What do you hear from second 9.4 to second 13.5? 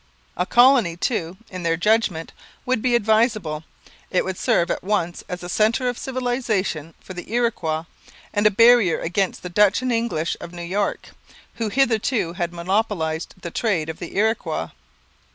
the Dutch and English of New York, who hitherto had monopolized